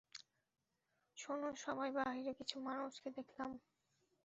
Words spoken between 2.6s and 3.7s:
মানুষকে দেখলাম!